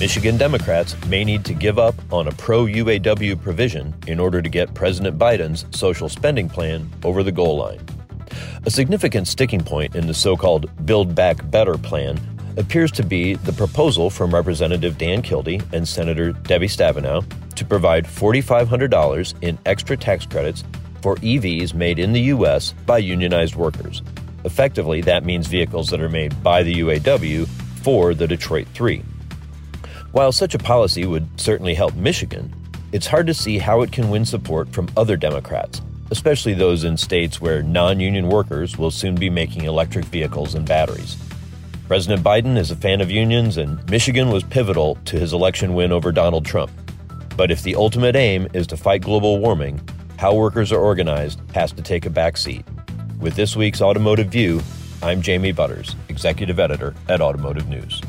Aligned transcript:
Michigan 0.00 0.38
Democrats 0.38 0.96
may 1.08 1.24
need 1.24 1.44
to 1.44 1.52
give 1.52 1.78
up 1.78 1.94
on 2.10 2.26
a 2.26 2.32
pro 2.32 2.64
UAW 2.64 3.38
provision 3.42 3.94
in 4.06 4.18
order 4.18 4.40
to 4.40 4.48
get 4.48 4.72
President 4.72 5.18
Biden's 5.18 5.66
social 5.78 6.08
spending 6.08 6.48
plan 6.48 6.90
over 7.04 7.22
the 7.22 7.30
goal 7.30 7.58
line. 7.58 7.80
A 8.64 8.70
significant 8.70 9.28
sticking 9.28 9.62
point 9.62 9.94
in 9.94 10.06
the 10.06 10.14
so 10.14 10.38
called 10.38 10.70
Build 10.86 11.14
Back 11.14 11.50
Better 11.50 11.76
plan 11.76 12.18
appears 12.56 12.90
to 12.92 13.02
be 13.02 13.34
the 13.34 13.52
proposal 13.52 14.08
from 14.08 14.32
Representative 14.32 14.96
Dan 14.96 15.20
Kildee 15.20 15.60
and 15.74 15.86
Senator 15.86 16.32
Debbie 16.32 16.66
Stabenow 16.66 17.22
to 17.54 17.64
provide 17.66 18.06
$4,500 18.06 19.34
in 19.42 19.58
extra 19.66 19.98
tax 19.98 20.24
credits 20.24 20.64
for 21.02 21.16
EVs 21.16 21.74
made 21.74 21.98
in 21.98 22.14
the 22.14 22.22
U.S. 22.34 22.72
by 22.86 22.96
unionized 22.96 23.54
workers. 23.54 24.00
Effectively, 24.46 25.02
that 25.02 25.26
means 25.26 25.46
vehicles 25.46 25.90
that 25.90 26.00
are 26.00 26.08
made 26.08 26.42
by 26.42 26.62
the 26.62 26.76
UAW 26.76 27.46
for 27.82 28.14
the 28.14 28.26
Detroit 28.26 28.66
Three. 28.72 29.04
While 30.12 30.32
such 30.32 30.56
a 30.56 30.58
policy 30.58 31.06
would 31.06 31.28
certainly 31.40 31.74
help 31.74 31.94
Michigan, 31.94 32.52
it's 32.90 33.06
hard 33.06 33.28
to 33.28 33.34
see 33.34 33.58
how 33.58 33.82
it 33.82 33.92
can 33.92 34.10
win 34.10 34.24
support 34.24 34.68
from 34.72 34.90
other 34.96 35.16
Democrats, 35.16 35.80
especially 36.10 36.52
those 36.52 36.82
in 36.82 36.96
states 36.96 37.40
where 37.40 37.62
non 37.62 38.00
union 38.00 38.28
workers 38.28 38.76
will 38.76 38.90
soon 38.90 39.14
be 39.14 39.30
making 39.30 39.66
electric 39.66 40.04
vehicles 40.06 40.56
and 40.56 40.66
batteries. 40.66 41.16
President 41.86 42.24
Biden 42.24 42.58
is 42.58 42.72
a 42.72 42.76
fan 42.76 43.00
of 43.00 43.08
unions, 43.08 43.56
and 43.56 43.88
Michigan 43.88 44.30
was 44.30 44.42
pivotal 44.42 44.98
to 45.04 45.16
his 45.16 45.32
election 45.32 45.74
win 45.74 45.92
over 45.92 46.10
Donald 46.10 46.44
Trump. 46.44 46.72
But 47.36 47.52
if 47.52 47.62
the 47.62 47.76
ultimate 47.76 48.16
aim 48.16 48.48
is 48.52 48.66
to 48.68 48.76
fight 48.76 49.02
global 49.02 49.38
warming, 49.38 49.80
how 50.18 50.34
workers 50.34 50.72
are 50.72 50.80
organized 50.80 51.40
has 51.54 51.70
to 51.72 51.82
take 51.82 52.04
a 52.04 52.10
back 52.10 52.36
seat. 52.36 52.64
With 53.20 53.36
this 53.36 53.54
week's 53.54 53.80
Automotive 53.80 54.26
View, 54.26 54.60
I'm 55.04 55.22
Jamie 55.22 55.52
Butters, 55.52 55.94
Executive 56.08 56.58
Editor 56.58 56.96
at 57.08 57.20
Automotive 57.20 57.68
News. 57.68 58.02